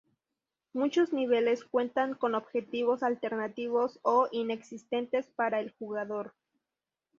Muchos 0.73 1.13
niveles 1.13 1.63
cuentan 1.63 2.15
con 2.15 2.33
objetivos 2.33 3.03
alternativos 3.03 3.99
o 4.01 4.29
inexistentes 4.31 5.27
para 5.35 5.59
el 5.59 5.73
jugador. 5.73 6.33